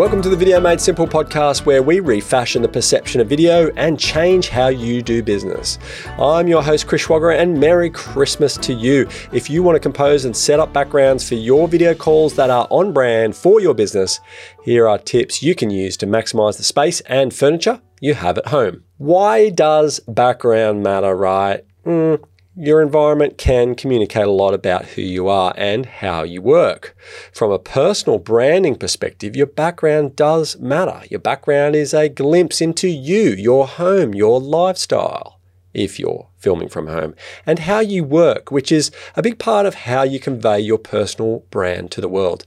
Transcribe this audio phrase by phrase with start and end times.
[0.00, 4.00] Welcome to the Video Made Simple podcast, where we refashion the perception of video and
[4.00, 5.78] change how you do business.
[6.18, 9.06] I'm your host, Chris Schwager, and Merry Christmas to you.
[9.30, 12.66] If you want to compose and set up backgrounds for your video calls that are
[12.70, 14.20] on brand for your business,
[14.64, 18.46] here are tips you can use to maximize the space and furniture you have at
[18.46, 18.82] home.
[18.96, 21.62] Why does background matter, right?
[21.84, 22.24] Mm,
[22.60, 26.94] your environment can communicate a lot about who you are and how you work.
[27.32, 31.02] From a personal branding perspective, your background does matter.
[31.10, 35.40] Your background is a glimpse into you, your home, your lifestyle,
[35.72, 37.14] if you're filming from home,
[37.46, 41.44] and how you work, which is a big part of how you convey your personal
[41.50, 42.44] brand to the world.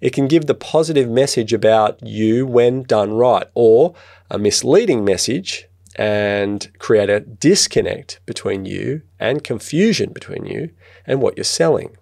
[0.00, 3.94] It can give the positive message about you when done right, or
[4.28, 10.70] a misleading message and create a disconnect between you and confusion between you
[11.06, 11.96] and what you're selling.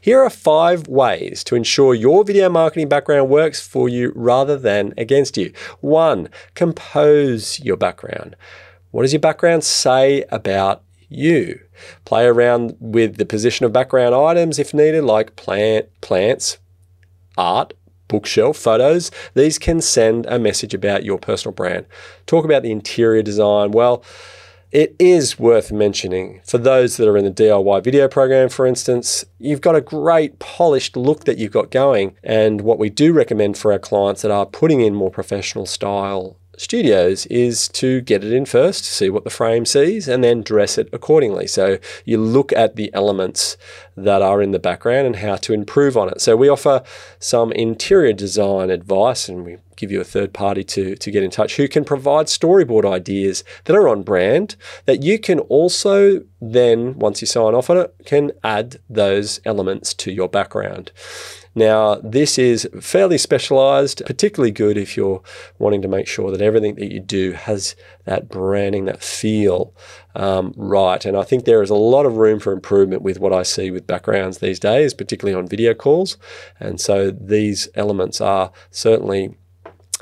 [0.00, 4.92] Here are five ways to ensure your video marketing background works for you rather than
[4.98, 5.52] against you.
[5.80, 8.36] One, compose your background.
[8.90, 11.60] What does your background say about you?
[12.04, 16.58] Play around with the position of background items if needed, like plant, plants,
[17.38, 17.72] art,
[18.10, 21.86] bookshelf photos, these can send a message about your personal brand.
[22.26, 23.70] Talk about the interior design.
[23.70, 24.04] Well,
[24.72, 29.24] it is worth mentioning for those that are in the DIY video program, for instance,
[29.38, 32.14] you've got a great polished look that you've got going.
[32.22, 36.36] And what we do recommend for our clients that are putting in more professional style
[36.60, 40.76] studios is to get it in first, see what the frame sees, and then dress
[40.76, 41.46] it accordingly.
[41.46, 43.56] So you look at the elements
[43.96, 46.20] that are in the background and how to improve on it.
[46.20, 46.82] So we offer
[47.18, 51.30] some interior design advice and we give you a third party to, to get in
[51.30, 56.98] touch who can provide storyboard ideas that are on brand that you can also then,
[56.98, 60.92] once you sign off on it, can add those elements to your background.
[61.54, 65.22] Now, this is fairly specialized, particularly good if you're
[65.58, 69.74] wanting to make sure that everything that you do has that branding, that feel
[70.14, 71.04] um, right.
[71.04, 73.70] And I think there is a lot of room for improvement with what I see
[73.70, 76.16] with backgrounds these days, particularly on video calls.
[76.60, 79.34] And so these elements are certainly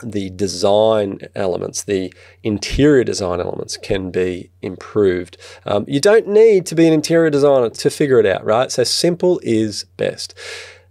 [0.03, 5.37] the design elements, the interior design elements can be improved.
[5.67, 8.71] Um, you don't need to be an interior designer to figure it out, right?
[8.71, 10.35] So simple is best.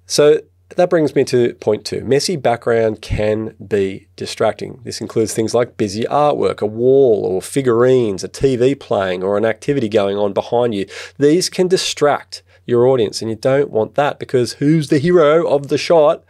[0.08, 0.42] So
[0.76, 2.04] that brings me to point two.
[2.04, 4.82] Messy background can be distracting.
[4.84, 9.46] This includes things like busy artwork, a wall or figurines, a TV playing, or an
[9.46, 10.88] activity going on behind you.
[11.18, 15.70] These can distract your audience, and you don't want that because who's the hero of
[15.70, 16.24] the shot?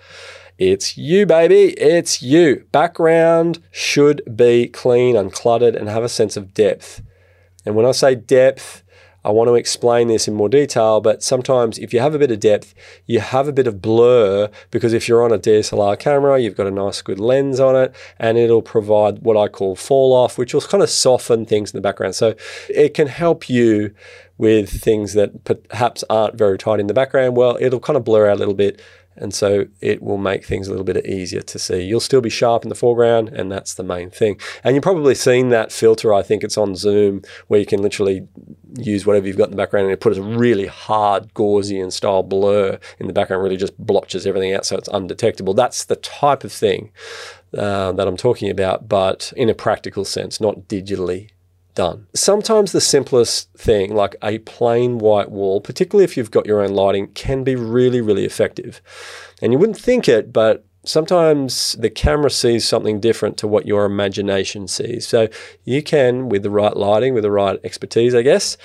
[0.58, 1.74] It's you, baby.
[1.74, 2.66] It's you.
[2.72, 7.02] Background should be clean, uncluttered, and have a sense of depth.
[7.66, 8.84] And when I say depth,
[9.28, 12.32] I want to explain this in more detail, but sometimes if you have a bit
[12.32, 12.74] of depth,
[13.08, 16.66] you have a bit of blur because if you're on a DSLR camera, you've got
[16.66, 20.54] a nice good lens on it and it'll provide what I call fall off, which
[20.54, 22.16] will kind of soften things in the background.
[22.16, 22.36] So
[22.70, 23.94] it can help you
[24.38, 27.36] with things that perhaps aren't very tight in the background.
[27.36, 28.82] Well, it'll kind of blur out a little bit
[29.18, 31.82] and so it will make things a little bit easier to see.
[31.84, 34.40] You'll still be sharp in the foreground, and that's the main thing.
[34.64, 38.28] And you've probably seen that filter, I think it's on Zoom, where you can literally
[38.78, 42.24] use whatever you've got in the background and it puts a really hard Gaussian style
[42.24, 45.54] blur in the background, really just blotches everything out so it's undetectable.
[45.54, 46.92] That's the type of thing
[47.58, 51.30] uh, that I'm talking about, but in a practical sense, not digitally
[51.78, 52.08] done.
[52.16, 56.72] Sometimes the simplest thing, like a plain white wall, particularly if you've got your own
[56.74, 58.82] lighting, can be really, really effective.
[59.44, 63.86] And you wouldn't think it, but sometimes the camera sees something different to what your
[63.86, 65.08] imagination sees.
[65.08, 65.28] So
[65.66, 68.58] you can, with the right lighting, with the right expertise, I guess,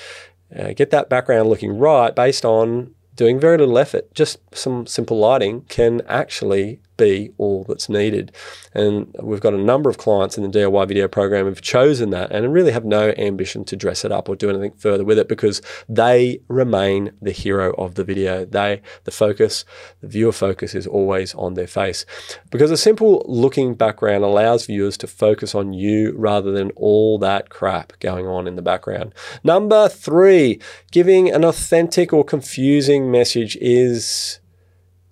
[0.59, 4.12] uh, get that background looking right based on doing very little effort.
[4.15, 8.33] Just some simple lighting can actually be all that's needed.
[8.75, 12.31] And we've got a number of clients in the DIY video program who've chosen that
[12.31, 15.29] and really have no ambition to dress it up or do anything further with it
[15.29, 18.45] because they remain the hero of the video.
[18.45, 19.65] They, the focus,
[20.01, 22.05] the viewer focus is always on their face.
[22.50, 27.49] Because a simple looking background allows viewers to focus on you rather than all that
[27.49, 29.15] crap going on in the background.
[29.43, 30.61] Number three,
[30.91, 34.41] giving an authentic or confusing message is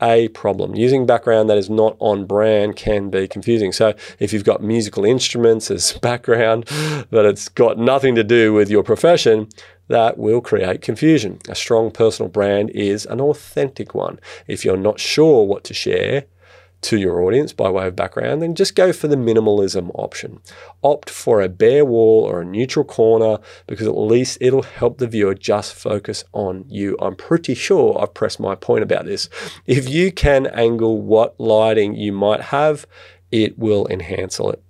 [0.02, 0.74] a problem.
[0.74, 3.72] Using background that is not on brand can be confusing.
[3.72, 6.68] So if you've got musical instruments as background,
[7.10, 9.48] but it's got nothing to do with your profession,
[9.88, 11.40] that will create confusion.
[11.48, 14.20] A strong personal brand is an authentic one.
[14.46, 16.26] If you're not sure what to share,
[16.82, 20.40] to your audience by way of background, then just go for the minimalism option.
[20.82, 25.06] Opt for a bare wall or a neutral corner because at least it'll help the
[25.06, 26.96] viewer just focus on you.
[27.00, 29.28] I'm pretty sure I've pressed my point about this.
[29.66, 32.86] If you can angle what lighting you might have,
[33.30, 34.62] it will enhance it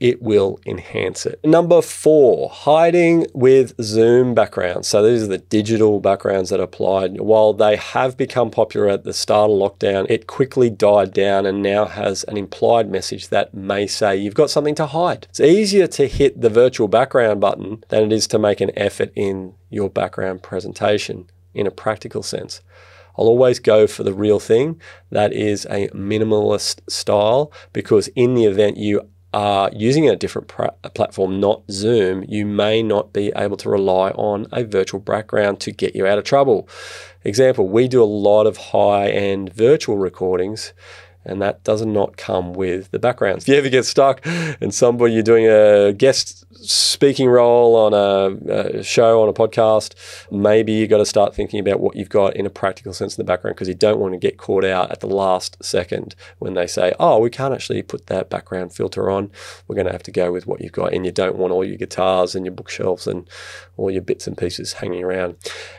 [0.00, 1.40] it will enhance it.
[1.44, 4.88] Number four, hiding with Zoom backgrounds.
[4.88, 7.20] So these are the digital backgrounds that applied.
[7.20, 11.62] While they have become popular at the start of lockdown, it quickly died down and
[11.62, 15.26] now has an implied message that may say you've got something to hide.
[15.30, 19.12] It's easier to hit the virtual background button than it is to make an effort
[19.16, 22.60] in your background presentation in a practical sense.
[23.18, 24.80] I'll always go for the real thing.
[25.10, 30.66] That is a minimalist style because in the event you are using a different pr-
[30.94, 35.72] platform, not Zoom, you may not be able to rely on a virtual background to
[35.72, 36.68] get you out of trouble.
[37.24, 40.72] Example, we do a lot of high end virtual recordings
[41.28, 43.44] and that does not come with the backgrounds.
[43.44, 48.78] If you ever get stuck and somebody you're doing a guest speaking role on a,
[48.78, 49.94] a show on a podcast,
[50.30, 53.24] maybe you got to start thinking about what you've got in a practical sense in
[53.24, 56.54] the background because you don't want to get caught out at the last second when
[56.54, 59.30] they say, "Oh, we can't actually put that background filter on.
[59.66, 61.64] We're going to have to go with what you've got," and you don't want all
[61.64, 63.28] your guitars and your bookshelves and
[63.76, 65.36] all your bits and pieces hanging around.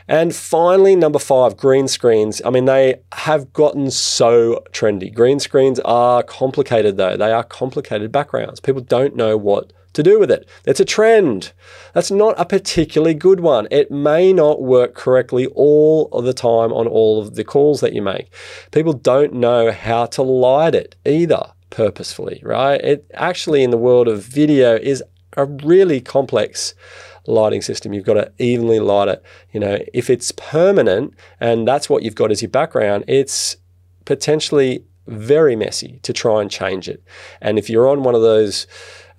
[0.08, 2.40] And finally, number five, green screens.
[2.44, 5.12] I mean, they have gotten so trendy.
[5.12, 7.16] Green screens are complicated, though.
[7.16, 8.60] They are complicated backgrounds.
[8.60, 10.48] People don't know what to do with it.
[10.64, 11.52] It's a trend.
[11.94, 13.66] That's not a particularly good one.
[13.70, 17.92] It may not work correctly all of the time on all of the calls that
[17.92, 18.32] you make.
[18.70, 22.80] People don't know how to light it either purposefully, right?
[22.80, 25.02] It actually, in the world of video, is
[25.36, 26.74] a really complex
[27.26, 27.92] lighting system.
[27.92, 29.22] You've got to evenly light it.
[29.52, 33.56] You know, if it's permanent and that's what you've got as your background, it's
[34.04, 37.02] potentially very messy to try and change it.
[37.40, 38.66] And if you're on one of those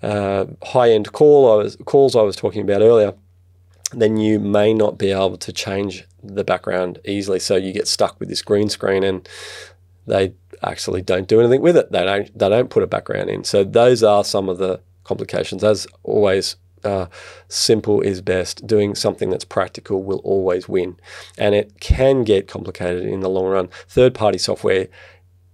[0.01, 3.13] uh, high-end call I was, calls I was talking about earlier,
[3.93, 7.39] then you may not be able to change the background easily.
[7.39, 9.27] So you get stuck with this green screen and
[10.07, 10.33] they
[10.63, 11.91] actually don't do anything with it.
[11.91, 13.43] They don't they don't put a background in.
[13.43, 15.63] So those are some of the complications.
[15.63, 17.07] As always, uh,
[17.47, 18.65] simple is best.
[18.65, 20.97] Doing something that's practical will always win.
[21.37, 23.69] And it can get complicated in the long run.
[23.87, 24.87] Third party software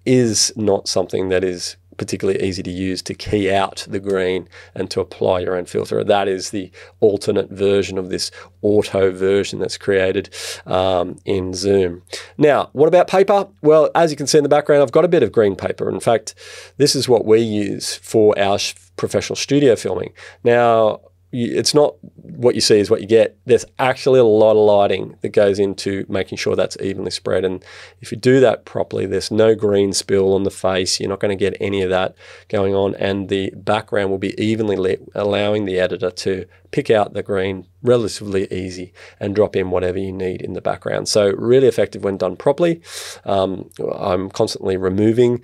[0.07, 4.89] is not something that is particularly easy to use to key out the green and
[4.91, 6.03] to apply your own filter.
[6.03, 8.31] That is the alternate version of this
[8.61, 10.29] auto version that's created
[10.65, 12.03] um, in Zoom.
[12.37, 13.47] Now, what about paper?
[13.61, 15.89] Well, as you can see in the background, I've got a bit of green paper.
[15.89, 16.35] In fact,
[16.77, 18.59] this is what we use for our
[18.95, 20.13] professional studio filming.
[20.43, 21.01] Now,
[21.31, 23.37] it's not what you see is what you get.
[23.45, 27.43] There's actually a lot of lighting that goes into making sure that's evenly spread.
[27.43, 27.63] And
[27.99, 30.99] if you do that properly, there's no green spill on the face.
[30.99, 32.15] You're not going to get any of that
[32.47, 32.95] going on.
[32.95, 37.67] And the background will be evenly lit, allowing the editor to pick out the green
[37.81, 41.09] relatively easy and drop in whatever you need in the background.
[41.09, 42.81] So, really effective when done properly.
[43.25, 45.43] Um, I'm constantly removing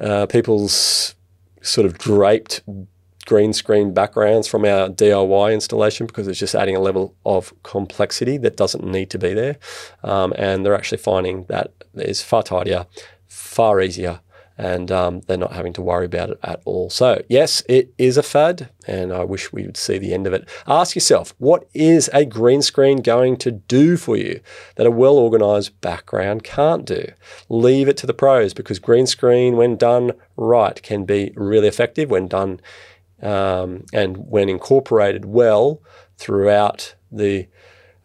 [0.00, 1.14] uh, people's
[1.60, 2.62] sort of draped
[3.28, 8.38] green screen backgrounds from our DIY installation because it's just adding a level of complexity
[8.38, 9.58] that doesn't need to be there.
[10.02, 12.86] Um, and they're actually finding that it's far tidier,
[13.26, 14.20] far easier,
[14.56, 16.88] and um, they're not having to worry about it at all.
[16.88, 20.32] So, yes, it is a fad, and I wish we would see the end of
[20.32, 20.48] it.
[20.66, 24.40] Ask yourself, what is a green screen going to do for you
[24.76, 27.12] that a well organized background can't do?
[27.50, 32.10] Leave it to the pros because green screen, when done right, can be really effective
[32.10, 32.60] when done
[33.22, 35.82] um, and when incorporated well
[36.16, 37.48] throughout the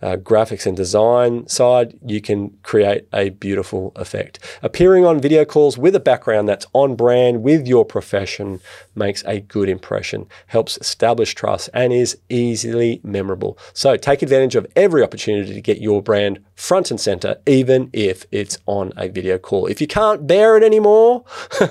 [0.04, 4.40] uh, graphics and design side, you can create a beautiful effect.
[4.62, 8.60] Appearing on video calls with a background that's on brand with your profession
[8.96, 13.58] makes a good impression, helps establish trust, and is easily memorable.
[13.74, 18.26] So take advantage of every opportunity to get your brand front and center, even if
[18.32, 19.68] it's on a video call.
[19.68, 21.24] If you can't bear it anymore,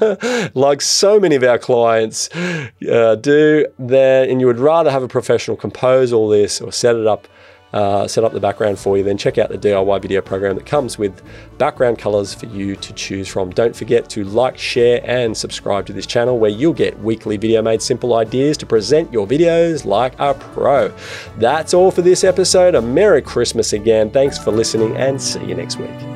[0.55, 5.09] like so many of our clients uh, do, then and you would rather have a
[5.09, 7.29] professional compose all this or set it up
[7.73, 10.67] uh, set up the background for you, then check out the DIY video program that
[10.67, 11.23] comes with
[11.59, 13.51] background colors for you to choose from.
[13.51, 17.63] Don't forget to like, share, and subscribe to this channel where you'll get weekly video
[17.63, 20.93] made simple ideas to present your videos like a pro.
[21.39, 22.75] That's all for this episode.
[22.75, 24.11] A Merry Christmas again.
[24.11, 26.12] Thanks for listening and see you next week.